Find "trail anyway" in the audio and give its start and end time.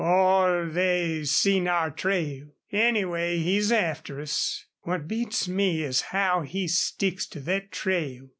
1.91-3.37